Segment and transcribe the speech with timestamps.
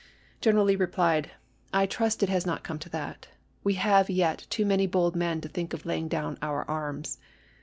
[0.41, 1.29] General Lee replied:"
[1.73, 3.27] I trust it has not come to that...
[3.63, 7.19] We have yet too many bold men to think of laying down our arms."